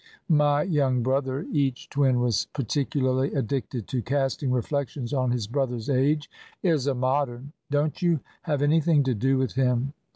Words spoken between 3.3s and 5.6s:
addicted to casting reflections on his